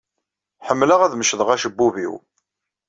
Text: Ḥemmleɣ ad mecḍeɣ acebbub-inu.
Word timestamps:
Ḥemmleɣ 0.67 0.99
ad 1.01 1.13
mecḍeɣ 1.15 1.49
acebbub-inu. 1.55 2.15